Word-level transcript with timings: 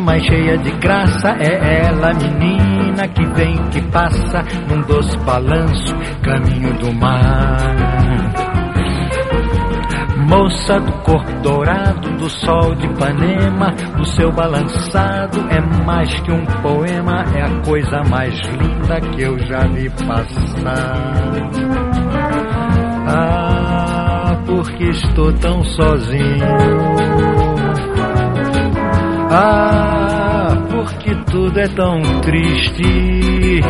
mais 0.00 0.22
cheia 0.24 0.58
de 0.58 0.70
graça. 0.78 1.36
É 1.38 1.86
ela, 1.86 2.12
menina 2.14 3.08
que 3.08 3.24
vem, 3.34 3.56
que 3.70 3.80
passa 3.90 4.42
num 4.68 4.80
doce 4.82 5.16
balanço, 5.18 5.94
caminho 6.22 6.72
do 6.78 6.92
mar. 6.94 8.34
Moça 10.28 10.80
do 10.80 10.92
corpo 11.02 11.30
dourado, 11.42 12.10
do 12.16 12.30
sol 12.30 12.74
de 12.76 12.86
Ipanema, 12.86 13.70
do 13.96 14.06
seu 14.06 14.32
balançado 14.32 15.38
é 15.50 15.60
mais 15.84 16.12
que 16.20 16.32
um 16.32 16.44
poema, 16.62 17.24
é 17.34 17.42
a 17.42 17.60
coisa 17.60 18.02
mais 18.08 18.34
linda 18.48 19.00
que 19.00 19.22
eu 19.22 19.38
já 19.40 19.60
vi 19.66 19.90
passar. 20.06 21.34
Ah, 23.06 24.36
porque 24.46 24.84
estou 24.84 25.32
tão 25.34 25.62
sozinho. 25.62 26.93
Ah, 29.36 30.48
porque 30.70 31.12
tudo 31.28 31.58
é 31.58 31.66
tão 31.66 32.00
triste. 32.20 33.60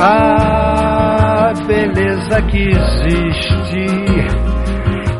Ah, 0.00 1.52
beleza 1.66 2.40
que 2.42 2.70
existe. 2.70 3.86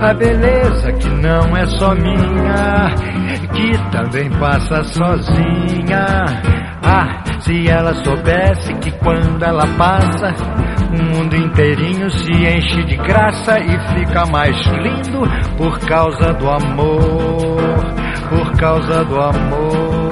A 0.00 0.14
beleza 0.14 0.92
que 0.92 1.08
não 1.08 1.54
é 1.54 1.66
só 1.66 1.94
minha, 1.94 2.94
que 3.52 3.90
também 3.90 4.30
passa 4.38 4.82
sozinha. 4.84 6.06
Ah, 6.82 7.24
se 7.40 7.68
ela 7.68 7.92
soubesse 8.04 8.72
que 8.76 8.90
quando 8.92 9.42
ela 9.42 9.66
passa, 9.76 10.34
o 10.90 11.02
mundo 11.02 11.36
inteirinho 11.36 12.08
se 12.10 12.32
enche 12.32 12.84
de 12.84 12.96
graça 12.96 13.58
e 13.58 13.78
fica 13.94 14.24
mais 14.26 14.56
lindo 14.66 15.28
por 15.58 15.78
causa 15.80 16.32
do 16.34 16.48
amor, 16.48 18.05
causa 18.56 19.04
do 19.04 19.20
amor. 19.20 20.05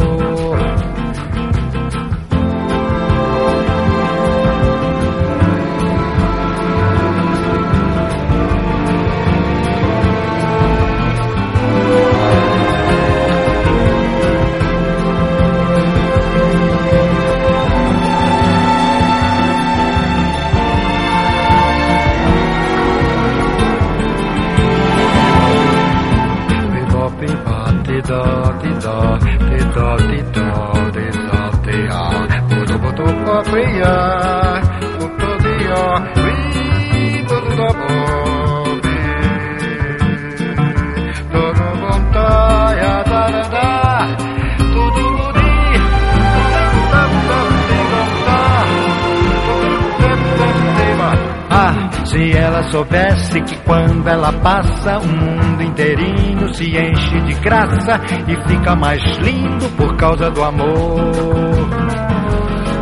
Ah, 51.56 51.91
se 52.04 52.37
ela 52.37 52.64
soubesse 52.64 53.41
que 53.43 53.56
quando 53.59 54.09
ela 54.09 54.32
passa, 54.32 54.98
o 54.98 55.06
mundo 55.06 55.62
inteirinho 55.62 56.53
se 56.53 56.76
enche 56.76 57.20
de 57.20 57.34
graça 57.34 58.00
e 58.26 58.37
fica 58.48 58.75
mais 58.75 59.00
lindo 59.19 59.69
por 59.76 59.97
causa 59.97 60.28
do 60.32 60.43
amor. 60.43 61.83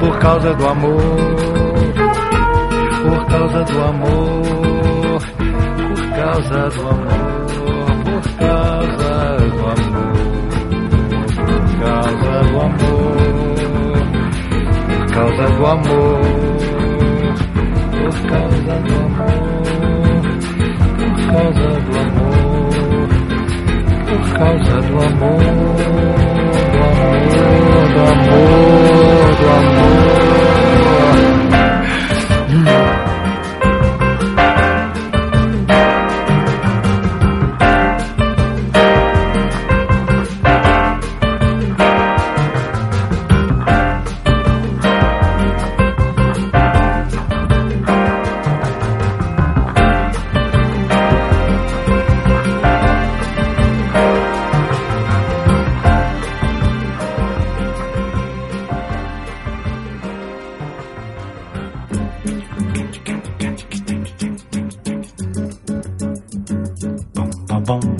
Por 0.03 0.19
causa 0.19 0.53
do 0.55 0.69
amor. 0.69 1.01
Por 3.03 3.27
causa 3.27 3.65
do 3.65 3.81
amor. 3.81 4.43
Por 5.79 6.03
causa 6.17 6.69
do 6.71 6.89
amor. 6.89 7.47
Por 8.05 8.23
causa 8.37 9.15
do 9.49 9.65
amor. 9.71 10.13
Por 11.39 11.63
causa 11.81 12.35
do 12.43 12.59
amor. 12.61 13.17
Por 14.93 15.15
causa 15.15 15.47
do 15.47 15.67
amor 15.67 16.63
por 18.03 18.29
causa 18.29 18.75
do 18.83 18.95
amor, 19.01 19.63
por 20.99 21.15
causa 21.33 21.69
do 21.81 21.99
amor, 21.99 23.09
por 24.09 24.23
causa 24.39 24.77
do 24.83 26.22
amor, 26.83 27.89
do 27.93 28.01
amor, 28.13 29.37
do 29.39 29.47
amor, 29.49 30.32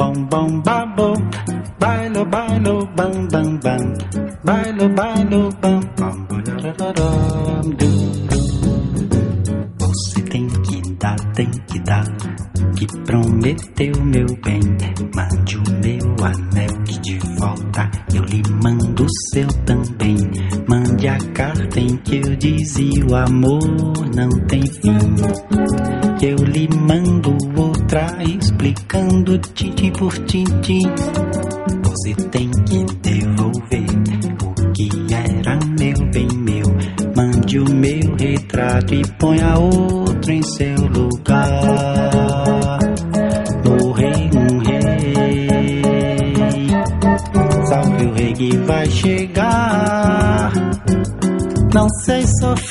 bom 0.03 0.15
bom 0.31 0.63
babo 0.67 1.09
bailo 1.81 2.23
bailo 2.35 2.75
bam 2.97 3.15
bam 3.33 3.49
bam 3.65 3.72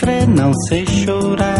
sofrer, 0.01 0.27
não 0.27 0.51
sei 0.67 0.85
chorar. 0.85 1.50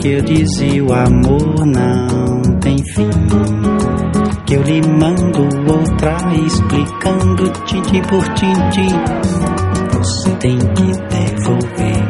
que 0.00 0.12
eu 0.12 0.22
dizia 0.22 0.84
o 0.84 0.92
amor 0.92 1.66
não 1.66 2.40
tem 2.60 2.78
fim. 2.94 3.10
Que 4.46 4.54
eu 4.54 4.62
lhe 4.62 4.80
mando 4.86 5.48
outra 5.70 6.16
explicando 6.46 7.50
tinte 7.66 8.00
por 8.08 8.24
tinte. 8.34 8.88
Você 9.92 10.30
tem 10.36 10.56
que 10.58 10.92
devolver 11.08 12.08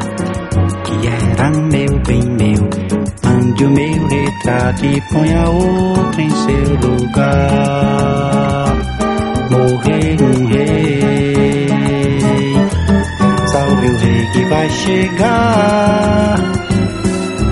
o 0.54 0.66
que 0.82 1.06
era 1.06 1.50
meu 1.50 1.98
bem 2.06 2.22
meu. 2.30 2.68
Ande 3.24 3.64
o 3.64 3.70
meu 3.70 4.08
retrato 4.08 4.84
e 4.84 5.00
ponha 5.12 5.48
outro 5.48 6.20
em 6.20 6.30
seu 6.30 6.76
lugar. 6.88 8.76
Morrer 9.50 10.16
um 10.22 10.46
rei, 10.46 11.68
salve 13.46 13.86
o 13.88 13.96
rei 13.96 14.26
que 14.32 14.44
vai 14.44 14.70
chegar. 14.70 16.57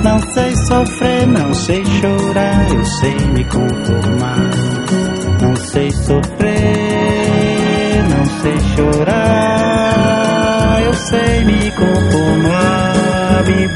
Não 0.06 0.18
sei 0.32 0.54
sofrer, 0.68 1.26
não 1.26 1.52
sei 1.52 1.84
chorar, 1.84 2.70
eu 2.70 2.84
sei 2.84 3.16
me 3.34 3.44
conformar. 3.44 4.50
Não 5.42 5.56
sei 5.56 5.90
sofrer, 5.90 6.54
não 8.08 8.24
sei 8.40 8.56
chorar, 8.76 10.80
eu 10.84 10.94
sei 10.94 11.44
me 11.44 11.72
conformar. 11.72 13.44
Me 13.46 13.68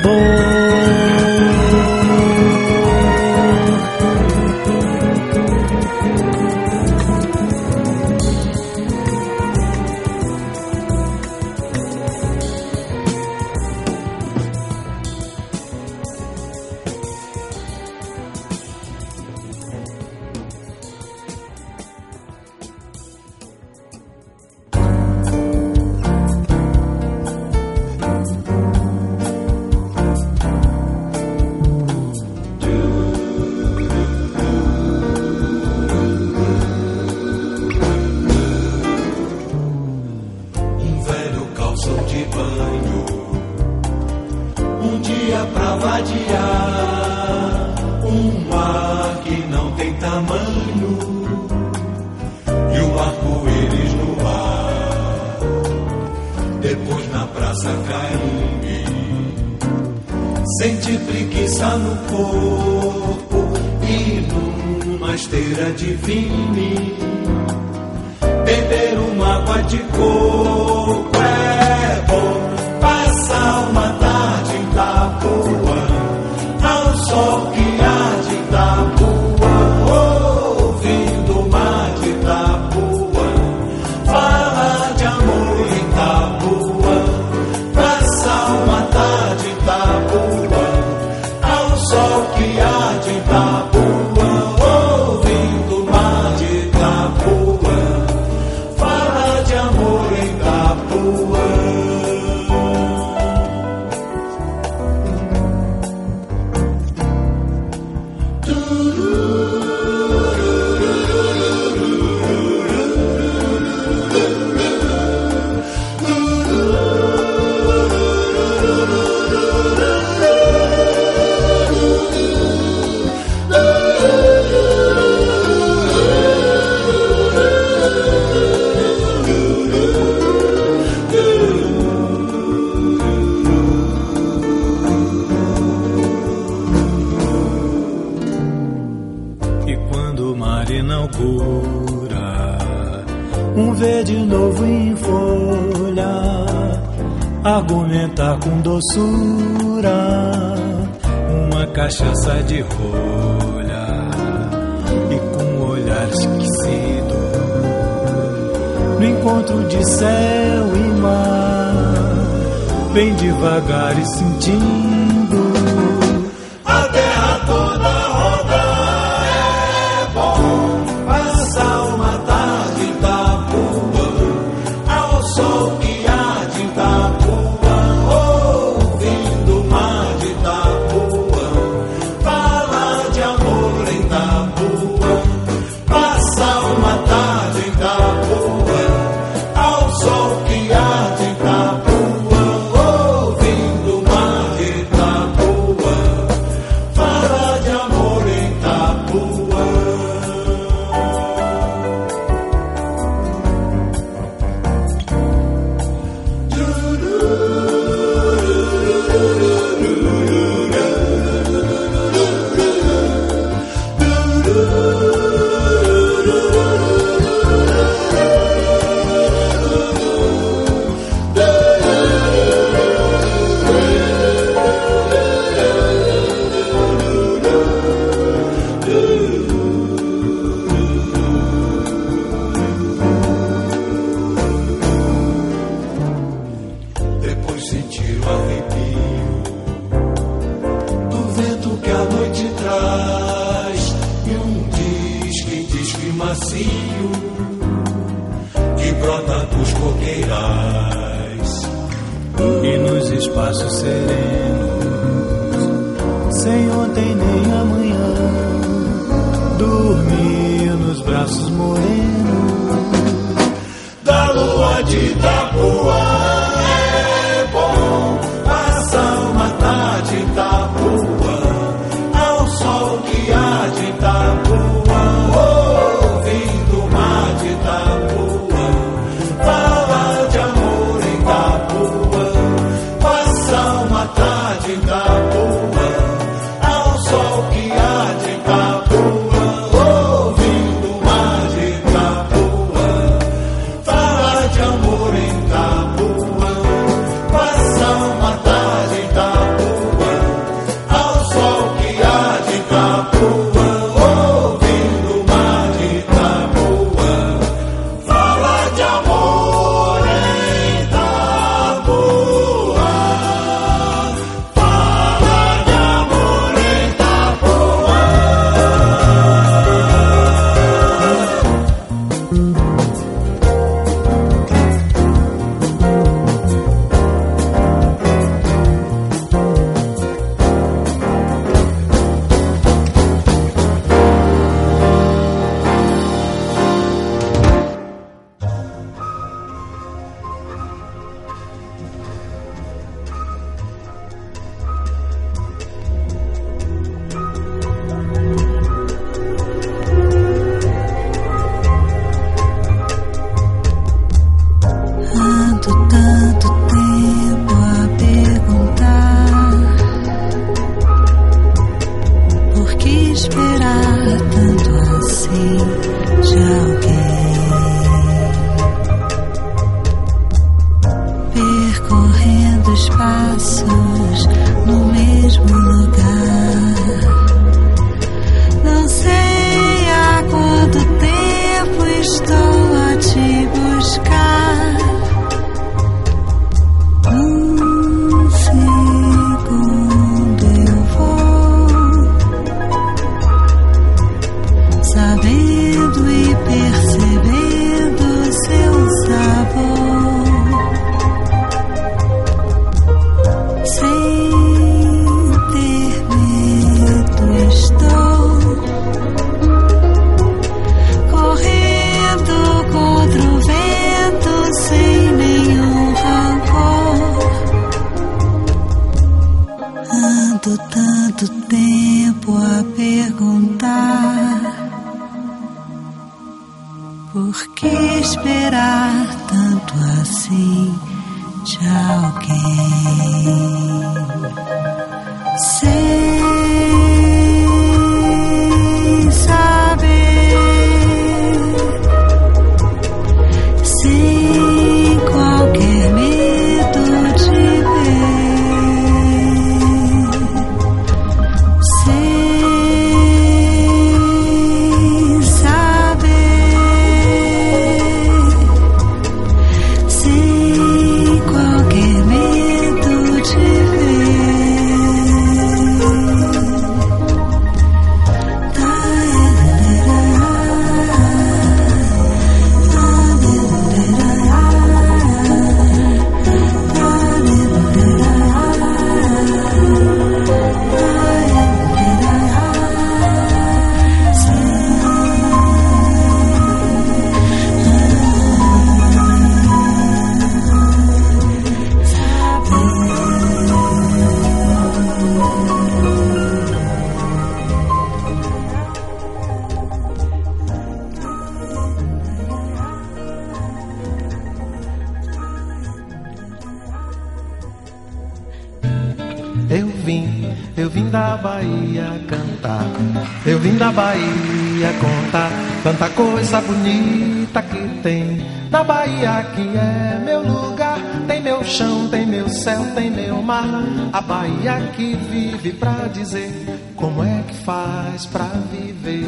da 513.61 513.71
Bahia 513.71 514.73
contar 514.81 515.31
tanta 515.63 515.91
coisa 515.91 516.41
bonita 516.41 517.43
que 517.43 517.69
tem. 517.83 518.25
Na 518.51 518.65
Bahia 518.65 519.23
que 519.35 519.43
é 519.43 520.01
meu 520.03 520.23
lugar, 520.23 520.79
tem 521.07 521.21
meu 521.21 521.45
chão, 521.45 521.87
tem 521.89 522.07
meu 522.07 522.27
céu, 522.31 522.65
tem 522.75 522.91
meu 522.91 523.21
mar. 523.21 523.63
A 523.93 524.01
Bahia 524.01 524.63
que 524.75 524.97
vive 524.97 525.53
pra 525.53 525.89
dizer 525.93 526.59
como 526.75 527.05
é 527.05 527.23
que 527.29 527.35
faz 527.35 528.07
pra 528.07 528.31
viver. 528.51 529.07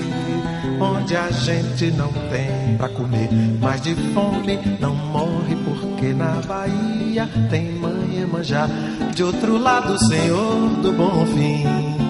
Onde 0.79 1.17
a 1.17 1.31
gente 1.31 1.91
não 1.93 2.13
tem 2.13 2.77
pra 2.77 2.91
comer, 2.91 3.31
mas 3.59 3.81
de 3.81 3.95
fome 4.13 4.59
não 4.79 4.95
morre 4.95 5.57
porque 5.65 6.13
na 6.13 6.43
Bahia 6.47 7.27
tem 7.49 7.73
mãe 7.73 8.21
e 8.21 8.27
manjar. 8.27 8.69
De 9.15 9.25
outro 9.25 9.57
lado, 9.57 9.99
Senhor 10.09 10.69
do 10.83 10.93
bom 10.93 11.25
fim, 11.35 12.02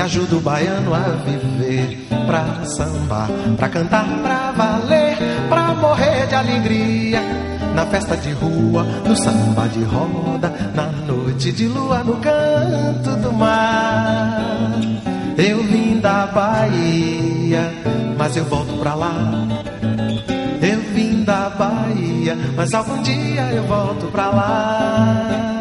que 0.00 0.04
ajuda 0.04 0.36
o 0.36 0.40
baiano 0.40 0.94
a 0.94 1.00
viver, 1.26 2.08
pra 2.26 2.64
sambar, 2.64 3.28
pra 3.54 3.68
cantar, 3.68 4.06
pra 4.22 4.50
valer, 4.52 5.18
pra 5.46 5.74
morrer 5.74 6.26
de 6.26 6.34
alegria. 6.34 7.20
Na 7.74 7.84
festa 7.84 8.16
de 8.16 8.32
rua, 8.32 8.82
no 8.82 9.14
samba 9.14 9.68
de 9.68 9.82
roda, 9.82 10.50
na 10.74 10.86
noite 11.06 11.52
de 11.52 11.68
lua, 11.68 12.02
no 12.02 12.16
canto 12.16 13.10
do 13.20 13.30
mar. 13.32 14.40
Eu 15.36 15.62
vim 15.64 16.00
da 16.00 16.26
Bahia, 16.28 17.70
mas 18.16 18.36
eu 18.38 18.44
volto 18.46 18.72
pra 18.78 18.94
lá. 18.94 19.12
Eu 20.62 20.80
vim 20.94 21.24
da 21.24 21.50
Bahia, 21.50 22.38
mas 22.56 22.72
algum 22.72 23.02
dia 23.02 23.42
eu 23.52 23.64
volto 23.64 24.06
pra 24.06 24.30
lá. 24.30 25.59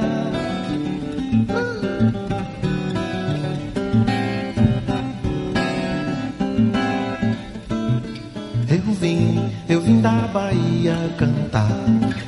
Vim, 9.99 10.01
da 10.01 10.27
Bahia 10.33 10.95
cantar. 11.17 11.67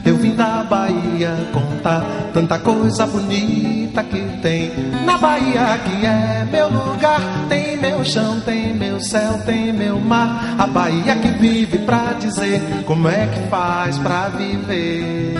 Eu 0.05 0.17
vim 0.17 0.35
da 0.35 0.63
Bahia 0.63 1.35
contar 1.53 2.03
tanta 2.33 2.59
coisa 2.59 3.07
bonita 3.07 4.03
que 4.03 4.21
tem. 4.41 4.71
Na 5.05 5.17
Bahia 5.17 5.79
que 5.85 6.05
é 6.05 6.47
meu 6.51 6.69
lugar, 6.69 7.21
tem 7.49 7.77
meu 7.77 8.03
chão, 8.03 8.39
tem 8.41 8.73
meu 8.73 8.99
céu, 8.99 9.39
tem 9.45 9.71
meu 9.71 9.99
mar. 9.99 10.55
A 10.57 10.67
Bahia 10.67 11.15
que 11.15 11.29
vive 11.29 11.79
pra 11.79 12.13
dizer 12.13 12.61
como 12.85 13.07
é 13.07 13.27
que 13.27 13.47
faz 13.49 13.97
pra 13.97 14.29
viver. 14.29 15.35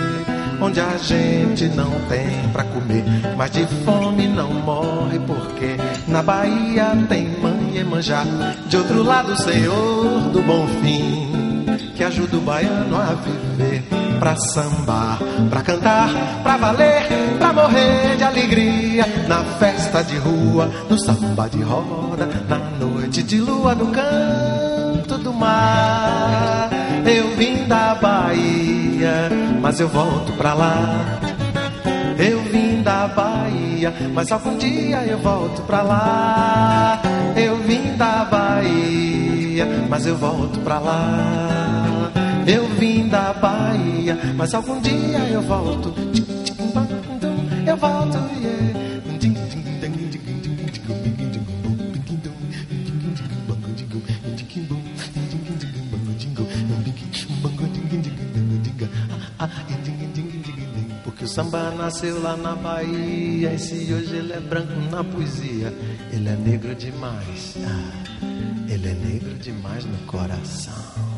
Onde 0.64 0.80
a 0.80 0.96
gente 0.96 1.66
não 1.70 1.90
tem 2.08 2.48
pra 2.54 2.64
comer, 2.64 3.04
mas 3.36 3.50
de 3.50 3.66
fome 3.84 4.28
não 4.28 4.54
morre 4.54 5.20
porque 5.26 5.76
na 6.08 6.22
Bahia 6.22 6.92
tem 7.10 7.28
mãe 7.42 7.80
e 7.80 7.84
manjar. 7.84 8.28
De 8.68 8.78
outro 8.78 9.02
lado, 9.02 9.36
Senhor 9.42 10.30
do 10.32 10.40
bom 10.44 10.68
fim, 10.84 11.31
que 12.02 12.06
ajuda 12.06 12.36
o 12.36 12.42
baiano 12.42 12.98
a 12.98 13.14
viver, 13.14 13.84
pra 14.20 14.36
sambar, 14.36 15.20
pra 15.52 15.62
cantar, 15.62 16.10
pra 16.42 16.58
valer, 16.58 17.04
pra 17.38 17.54
morrer 17.54 18.18
de 18.18 18.24
alegria. 18.24 19.06
Na 19.28 19.44
festa 19.60 20.04
de 20.04 20.18
rua, 20.18 20.68
no 20.90 20.98
samba 20.98 21.48
de 21.48 21.62
roda, 21.62 22.28
na 22.50 22.58
noite 22.84 23.22
de 23.22 23.40
lua, 23.40 23.76
no 23.76 23.92
canto 23.92 25.16
do 25.20 25.32
mar. 25.32 26.72
Eu 27.06 27.36
vim 27.36 27.68
da 27.68 27.94
Bahia, 27.94 29.30
mas 29.62 29.80
eu 29.80 29.88
volto 29.88 30.34
pra 30.34 30.56
lá. 30.56 31.20
Eu 32.18 32.42
vim 32.46 32.82
da 32.82 33.08
Bahia, 33.10 33.94
mas 34.12 34.32
algum 34.32 34.58
dia 34.58 35.06
eu 35.06 35.20
volto 35.20 35.62
pra 35.68 35.84
lá. 35.84 37.00
Eu 37.36 37.58
vim 37.58 37.96
da 37.96 38.26
Bahia, 38.26 39.68
mas 39.88 40.08
eu 40.08 40.18
volto 40.18 40.60
pra 40.62 40.80
lá. 40.80 41.61
Eu 42.48 42.68
vim 42.80 43.08
da 43.08 43.34
Bahia, 43.34 44.18
mas 44.36 44.54
algum 44.54 44.82
dia 44.82 45.20
eu 45.32 45.42
volto. 45.42 45.94
Eu 47.66 47.78
volto, 47.78 48.18
yeah. 48.42 48.72
Porque 61.04 61.26
o 61.26 61.28
samba 61.28 61.72
nasceu 61.72 62.22
lá 62.22 62.36
na 62.36 62.56
Bahia. 62.56 63.54
E 63.54 63.60
se 63.60 63.94
hoje 63.94 64.16
ele 64.16 64.34
é 64.34 64.40
branco 64.40 64.74
na 64.90 65.04
poesia, 65.04 65.74
ele 66.12 66.30
é 66.30 66.36
negro 66.36 66.74
demais. 66.74 67.56
Ah, 67.64 68.24
ele 68.68 68.88
é 68.88 68.94
negro 68.94 69.34
demais 69.36 69.86
no 69.86 69.98
coração. 70.08 71.11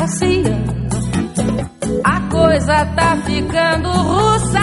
Marciano. 0.00 0.90
A 2.04 2.20
coisa 2.30 2.86
tá 2.96 3.16
ficando 3.24 3.90
russa. 3.90 4.60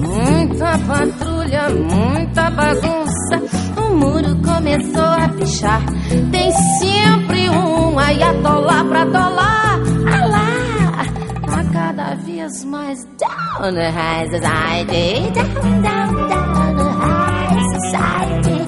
Muita 0.00 0.78
patrulha, 0.78 1.68
muita 1.70 2.50
bagunça. 2.50 3.42
O 3.76 3.94
muro 3.94 4.36
começou 4.42 5.04
a 5.04 5.28
pichar. 5.28 5.82
Tem 6.30 6.50
sempre 6.80 7.50
um 7.50 7.98
ayatollah 7.98 8.84
pra 8.84 9.06
tolar. 9.06 9.80
Alá, 10.12 11.04
tá 11.46 11.64
cada 11.72 12.14
vez 12.16 12.64
mais 12.64 13.04
down 13.18 13.72
no 13.72 13.80
high 13.80 14.26
society. 14.30 15.30
Down, 15.32 15.82
down, 15.82 16.28
down 16.28 16.74
no 16.74 16.90
high 16.90 17.60
society. 17.74 18.58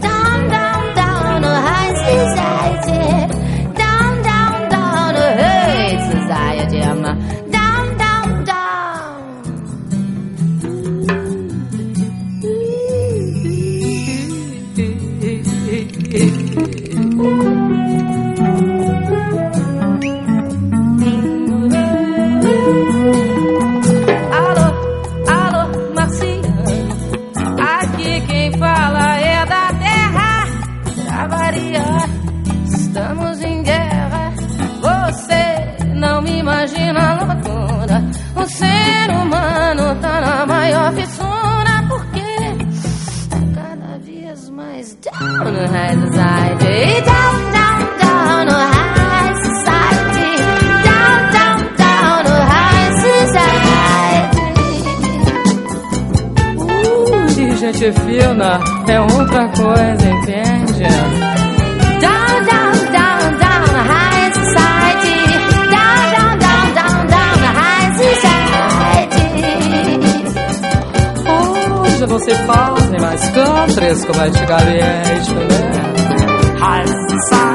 Down, 0.00 0.48
down, 0.48 0.94
down 0.94 1.40
no 1.40 1.48
high 1.48 1.94
society. 1.96 3.41
High 6.32 6.58
society. 6.58 6.82
I'm 6.82 7.04
a 7.04 7.41
é 58.88 59.00
outra 59.00 59.48
coisa, 59.48 60.08
entende? 60.10 60.82
Down, 62.00 62.44
down, 62.44 62.72
down, 62.92 63.38
down, 63.38 63.66
high 63.86 64.32
society. 64.32 65.18
Down, 65.70 66.02
down, 66.12 66.34
down, 66.38 66.66
down, 66.74 67.06
down, 67.06 67.38
high 67.54 67.90
society. 67.94 68.52
Hoje 71.82 72.06
não 72.06 72.18
se 72.18 72.34
fazem 72.34 73.00
mais 73.00 73.30
countries 73.30 74.04
como 74.04 74.20
é 74.20 74.26
antigamente, 74.26 75.34
né? 75.34 75.62
High 76.58 76.86
society. 76.86 77.51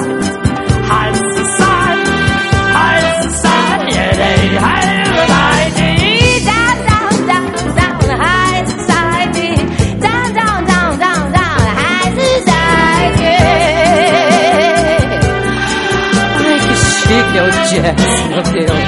Jess, 17.69 17.83
é, 17.83 18.27
meu 18.29 18.43
Deus. 18.43 18.86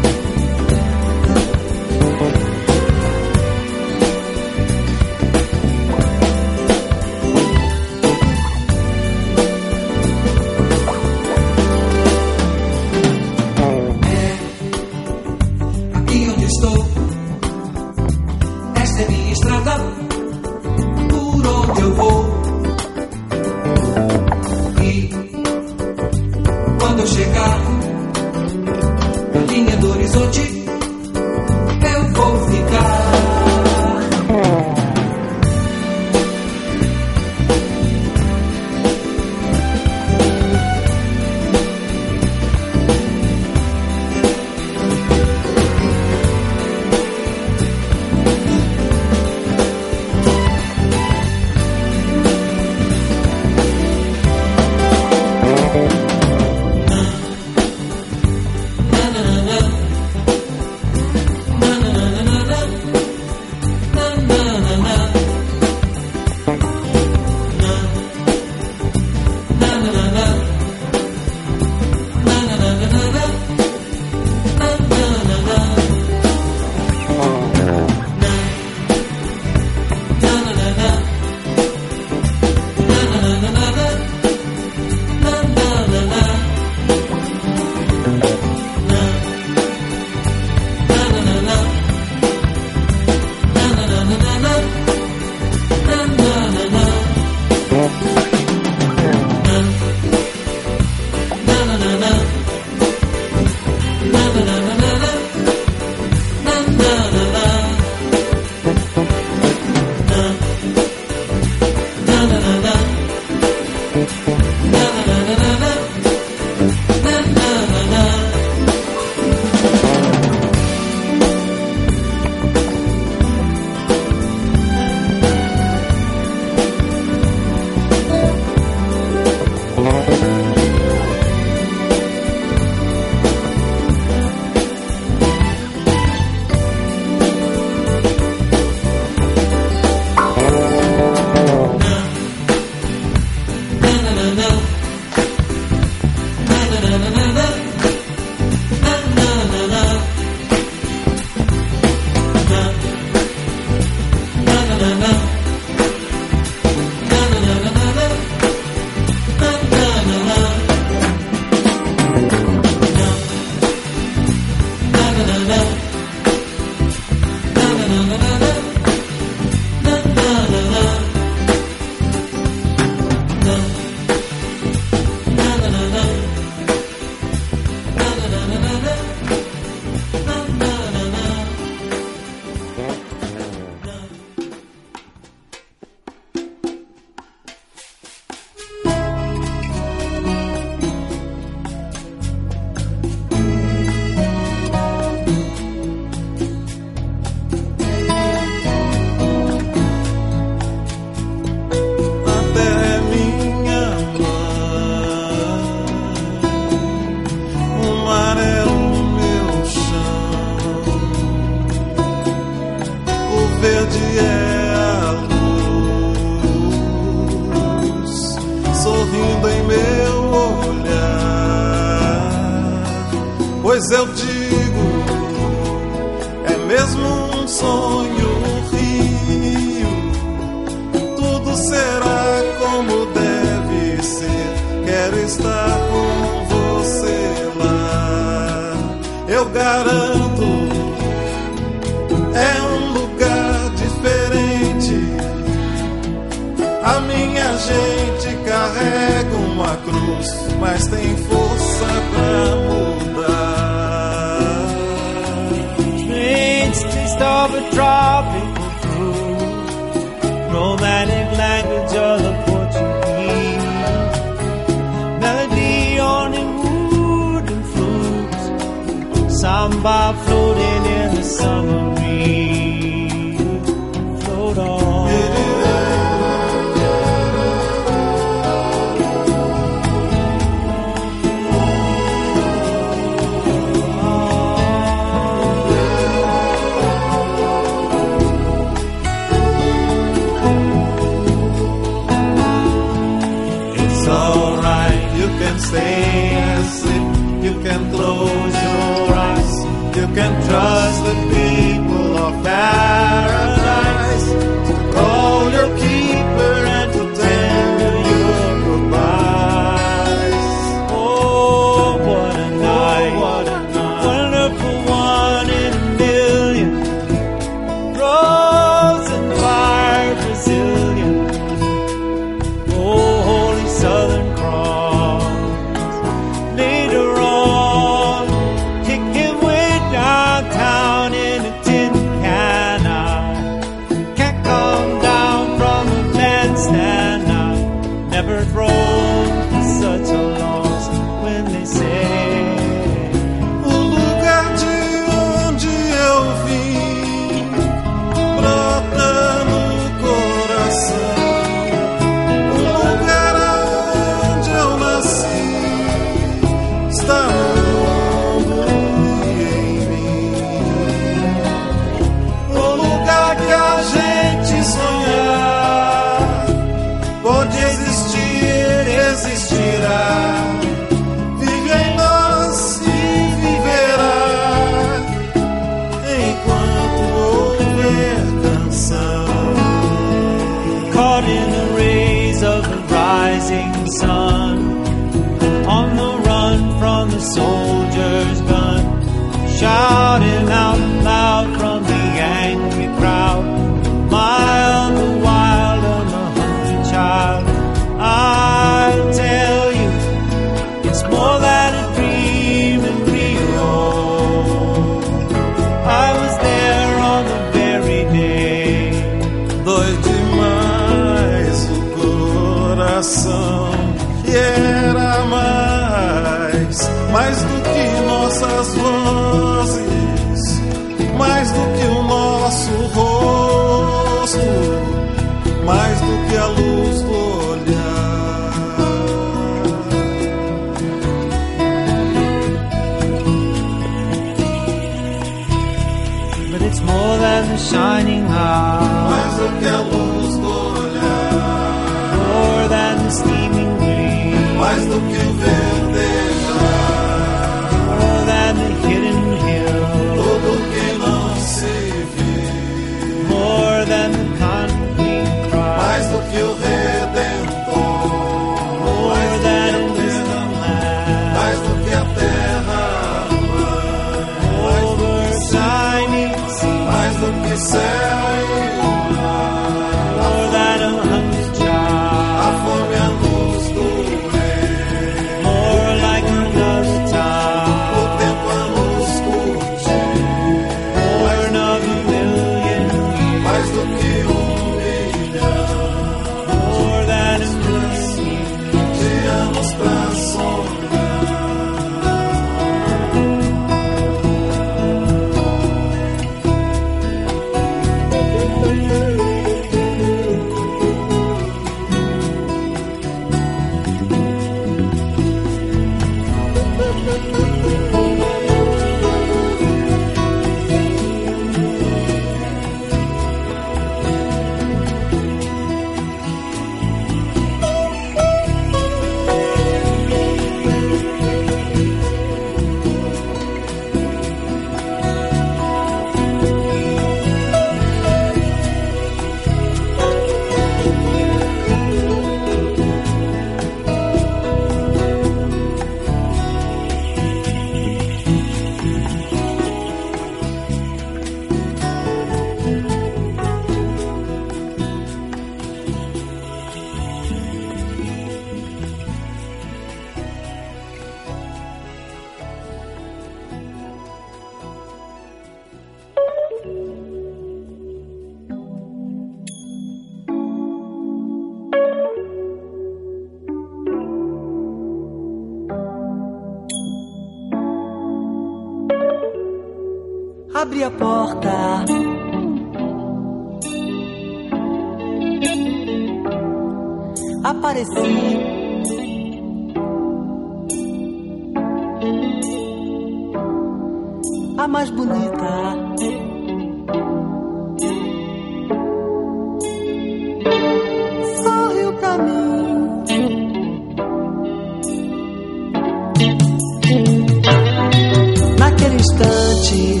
Instante. 599.04 600.00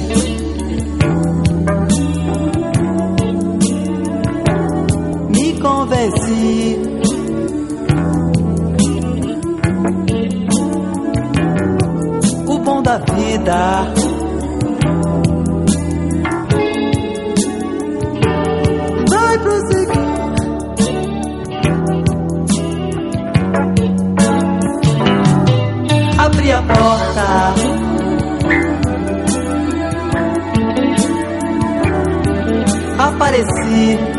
me 5.28 5.60
convenci. 5.60 6.78
O 12.46 12.58
bom 12.60 12.82
da 12.82 12.96
vida. 12.96 14.03
need 33.74 34.13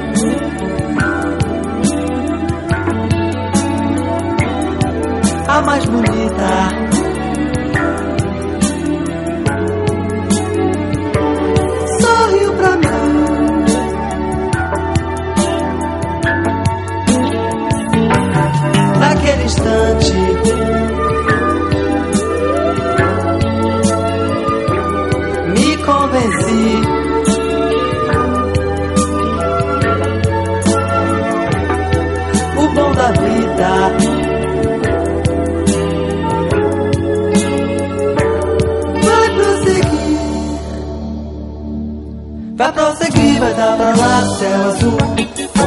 lá 43.98 44.22
céu 44.38 44.64
azul, 44.66 44.98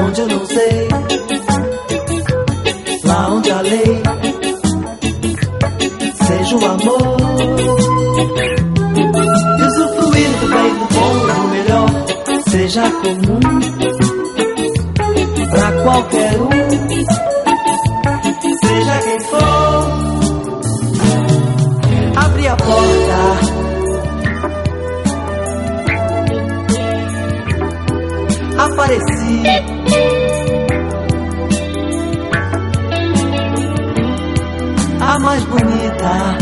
onde 0.04 0.20
eu 0.20 0.28
não 0.28 0.46
sei. 0.46 0.88
Lá 3.04 3.28
onde 3.30 3.50
a 3.50 3.60
lei 3.60 4.02
seja 6.26 6.56
o 6.56 6.64
amor. 6.64 7.16
E 8.96 9.62
usufruir 9.62 10.30
do 10.40 10.48
bem, 10.48 10.74
do 10.74 10.86
bom, 10.94 11.14
do 11.34 11.48
melhor, 11.48 11.88
seja 12.48 12.90
comum 12.90 13.40
pra 15.50 15.72
qualquer 15.82 16.40
um. 16.40 16.57
A 35.00 35.18
mais 35.20 35.44
bonita. 35.44 36.36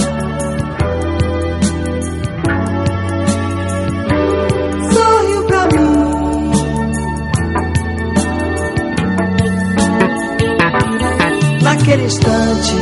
Sorriu 4.92 5.46
pra 5.46 5.66
mim. 5.68 6.50
Naquele 11.62 12.04
instante. 12.04 12.76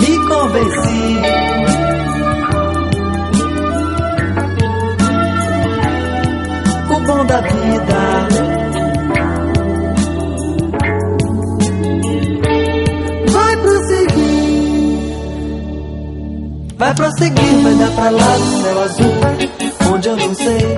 me 0.00 0.18
convenci. 0.28 0.85
Vai 18.06 18.14
lá 18.14 18.36
do 18.36 18.62
céu 18.62 18.82
azul, 18.82 19.14
onde 19.92 20.08
eu 20.08 20.16
não 20.16 20.34
sei. 20.34 20.76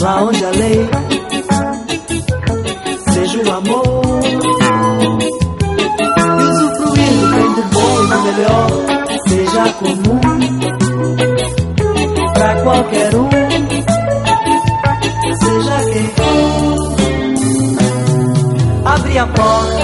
Lá 0.00 0.22
onde 0.22 0.44
a 0.44 0.50
lei 0.50 0.88
seja 3.12 3.38
o 3.38 3.52
amor. 3.52 4.20
E 6.18 6.42
usufruir 6.42 7.12
do 7.12 7.26
bem, 7.30 7.52
do 7.54 7.62
bom 7.72 7.94
e 8.02 8.06
do 8.08 8.18
melhor, 8.22 8.68
seja 9.28 9.64
comum 9.74 10.20
pra 12.34 12.50
qualquer 12.62 13.14
um, 13.14 13.28
seja 15.36 15.76
quem 15.92 16.06
for. 16.16 16.36
Abre 18.84 19.18
a 19.18 19.26
porta. 19.26 19.75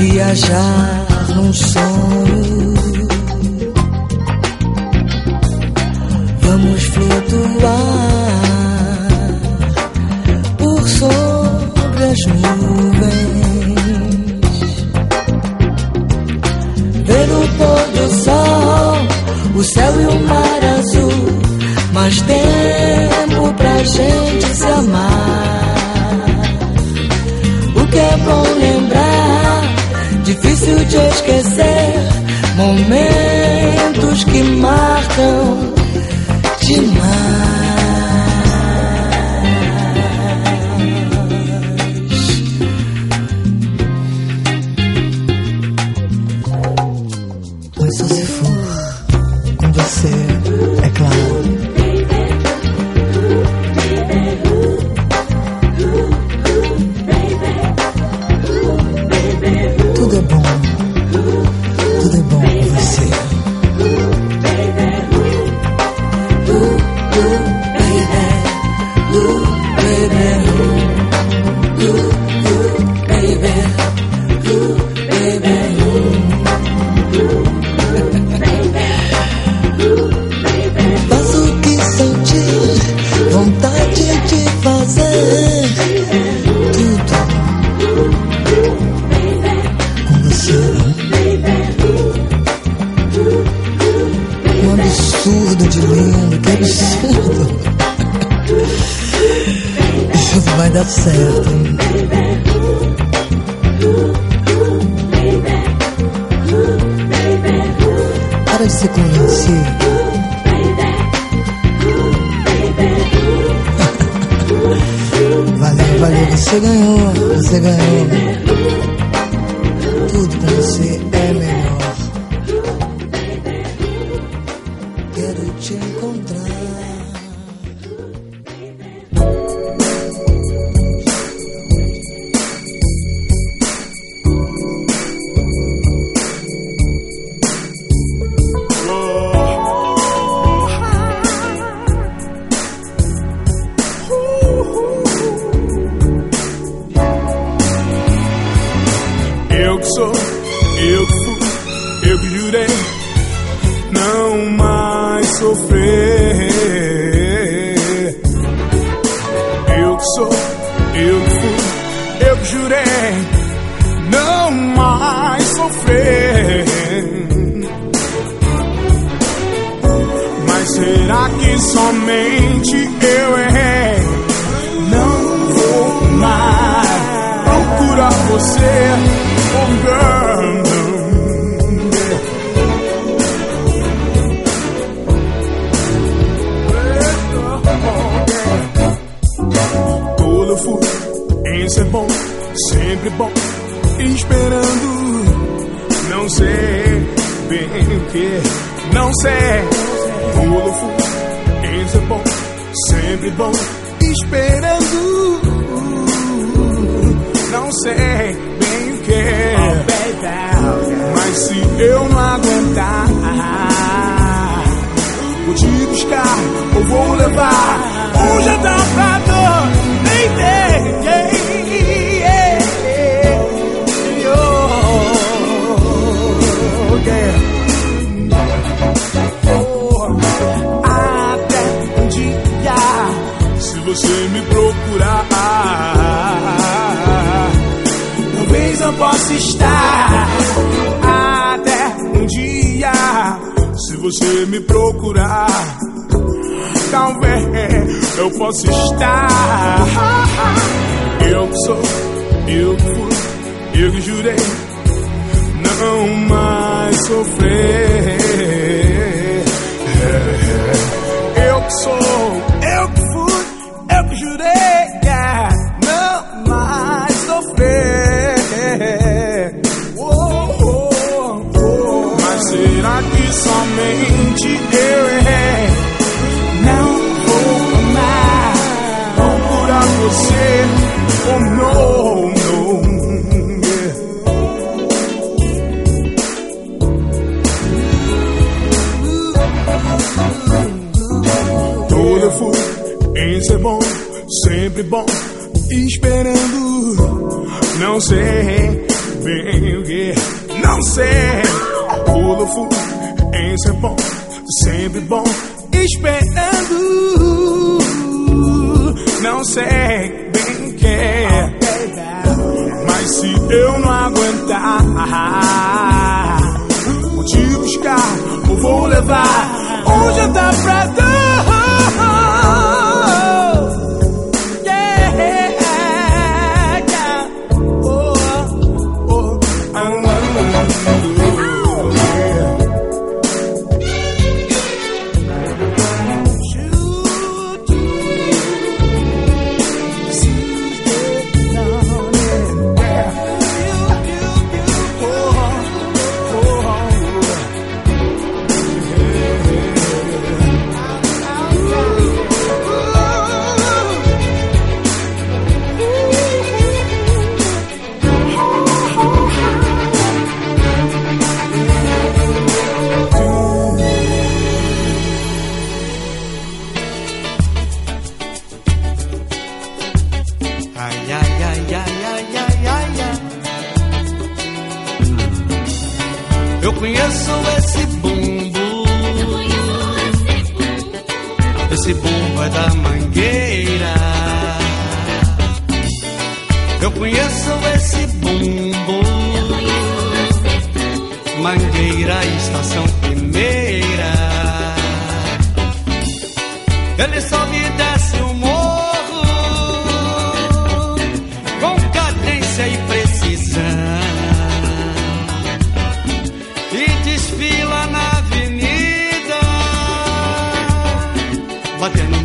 viajar 0.00 1.06
num 1.34 1.52
sonho. 1.52 2.74
Vamos 6.40 6.82
flutuar 6.84 7.68
por 10.56 10.88
sobre 10.88 12.04
as 12.04 12.26
nuvens, 12.40 13.74
ver 17.04 17.28
o 17.30 17.48
pôr 17.58 17.84
do 17.94 18.06
sol, 18.24 18.96
o 19.54 19.62
céu 19.62 20.00
e 20.00 20.06
o 20.06 20.20
mar 20.26 20.64
azul. 20.78 21.40
Mas 21.92 22.22
tempo 22.22 23.52
pra 23.54 23.84
gente 23.84 24.46
se 24.46 24.64
amar. 24.64 25.74
O 27.74 27.86
que 27.86 27.98
é 27.98 28.16
bom 28.16 28.42
lembrar 28.58 29.29
difícil 30.34 30.76
de 30.86 31.08
esquecer 31.08 31.94
momentos 32.56 34.24
que 34.24 34.42
marcam 34.44 35.69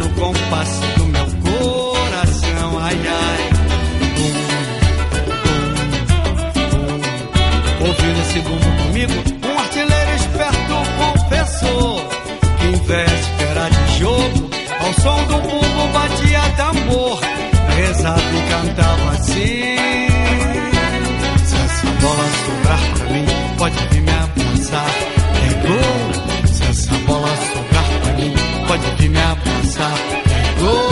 no 0.05 0.09
compasso 0.11 0.81
do 0.97 1.05
meu 1.05 1.25
coração. 1.25 2.79
Ai, 2.79 2.97
ai, 3.07 3.49
bum, 4.15 4.31
bum, 4.31 4.33
bum. 7.79 7.87
ouvindo 7.87 8.19
esse 8.21 8.39
bumbo 8.39 8.69
comigo, 8.83 9.13
um 9.47 9.59
artilheiro 9.59 10.15
esperto 10.15 10.73
confessou 10.97 12.01
que 12.59 12.65
em 12.67 12.77
véspera 12.85 13.69
de 13.69 13.99
jogo, 13.99 14.49
ao 14.79 14.93
som 15.01 15.23
do 15.25 15.37
bumbo 15.41 15.87
batia 15.93 16.41
tambor, 16.57 17.19
rezava 17.75 18.21
e 18.21 18.41
cantava 18.49 19.11
assim. 19.11 19.75
Se 21.45 21.55
essa 21.55 21.87
bola 22.01 22.25
sobrar 22.45 22.79
pra 22.95 23.05
mim, 23.09 23.25
pode 23.57 23.87
vir 23.91 24.01
me 24.01 24.11
abraçar. 24.11 24.89
É 25.35 25.67
gol. 25.67 26.47
Se 26.47 26.63
essa 26.63 26.95
bola 27.05 27.27
sobrar 27.27 27.85
pra 28.01 28.13
mim, 28.13 28.33
pode 28.67 28.85
vir 28.97 29.09
me 29.09 29.19
abraçar. 29.19 29.34
É 29.77 30.59
gol. 30.59 30.89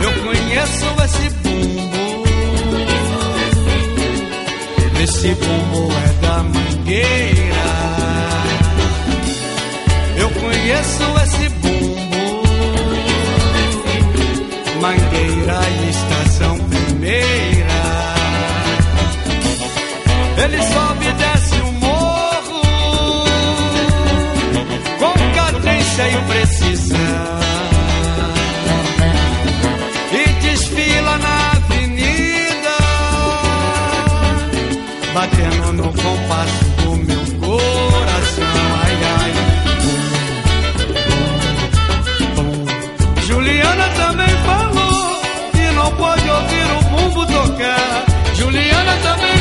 Eu 0.00 0.12
conheço 0.22 0.86
esse 1.04 1.28
bumbo. 1.42 2.24
Esse 5.02 5.28
bumbo 5.34 5.92
é 5.92 6.08
da 6.26 6.36
mangueira. 6.42 7.68
Eu 10.16 10.30
conheço 10.30 11.04
esse 11.22 11.23
precisão. 26.26 26.98
E 30.12 30.28
desfila 30.42 31.18
na 31.18 31.50
avenida, 31.52 32.76
batendo 35.12 35.72
no 35.72 35.92
compasso 35.92 36.64
do 36.82 36.96
meu 36.96 37.24
coração. 37.40 38.44
Ai, 38.84 38.96
ai. 39.18 39.32
Juliana 43.26 43.88
também 43.96 44.34
falou 44.46 45.22
que 45.52 45.66
não 45.74 45.90
pode 45.96 46.28
ouvir 46.30 46.66
o 46.78 46.82
bumbo 46.90 47.26
tocar. 47.26 48.04
Juliana 48.34 48.96
também 49.02 49.33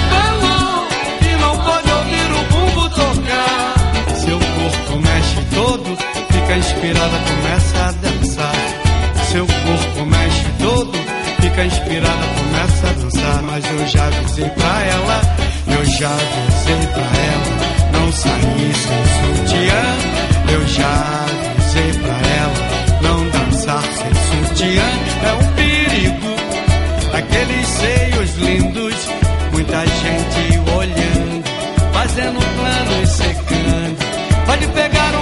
fica 6.53 6.57
inspirada, 6.57 7.17
começa 7.17 7.77
a 7.79 7.91
dançar. 7.91 8.55
Seu 9.31 9.45
corpo 9.45 10.05
mexe 10.05 10.45
todo, 10.59 10.91
fica 11.41 11.65
inspirada, 11.65 12.27
começa 12.37 12.87
a 12.87 12.93
dançar. 12.93 13.43
Mas 13.43 13.65
eu 13.65 13.87
já 13.87 14.05
avisei 14.05 14.49
pra 14.49 14.83
ela, 14.83 15.21
eu 15.67 15.85
já 15.85 16.09
avisei 16.09 16.87
pra 16.93 17.09
ela, 17.31 17.99
não 17.99 18.11
sair 18.11 18.73
sem 18.75 19.03
sutiã. 19.19 19.83
Eu 20.53 20.67
já 20.67 21.25
avisei 21.25 21.93
pra 22.01 22.17
ela, 22.37 23.01
não 23.01 23.29
dançar 23.29 23.83
sem 23.83 24.13
sutiã 24.47 24.83
é 25.23 25.33
um 25.33 25.47
perigo. 25.53 26.33
Aqueles 27.13 27.67
seios 27.67 28.35
lindos, 28.37 28.95
muita 29.51 29.79
gente 29.85 30.59
olhando, 30.75 31.43
fazendo 31.93 32.39
planos 32.57 33.09
secando. 33.09 34.03
Pode 34.45 34.67
pegar 34.67 35.12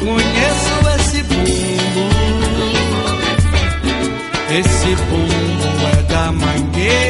Conheço 0.00 0.74
esse 0.98 1.22
bumbo, 1.24 2.08
esse 4.58 4.96
bumbo 4.96 5.88
é 5.98 6.02
da 6.04 6.32
mangueira. 6.32 7.09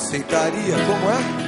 aceitaria. 0.00 0.74
Como 0.86 1.10
é? 1.10 1.39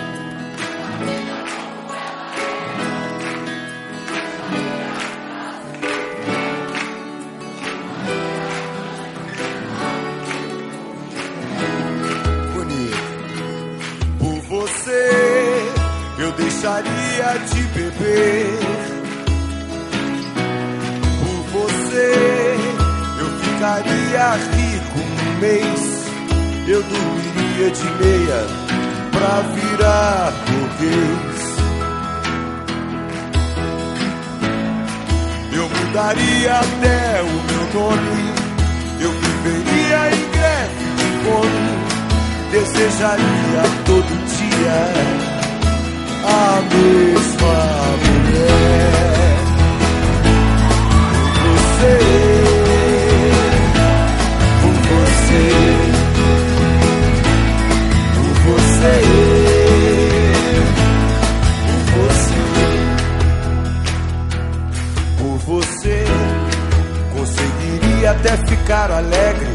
até 68.12 68.36
ficar 68.46 68.90
alegre, 68.90 69.46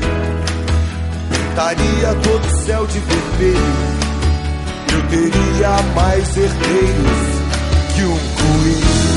pintaria 1.30 2.16
todo 2.24 2.46
o 2.46 2.66
céu 2.66 2.88
de 2.88 3.00
vermelho. 3.00 3.98
Eu 4.94 5.02
teria 5.10 5.82
mais 5.96 6.38
herdeiros 6.38 7.38
que 7.94 8.04
um 8.04 8.18
coelho. 8.38 9.08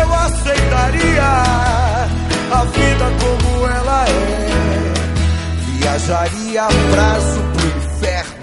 Eu 0.00 0.14
aceitaria 0.14 1.22
a 2.52 2.64
vida 2.64 3.10
como 3.20 3.66
ela 3.66 4.04
é. 4.06 4.44
Viajaria 5.78 6.62
a 6.62 6.68
prazo 6.68 7.40
pro 7.52 7.66
inferno. 7.78 8.34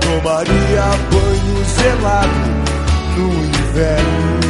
Tomaria 0.00 0.84
banho 1.10 1.64
gelado 1.76 2.42
no 3.16 3.28
inverno. 3.44 4.41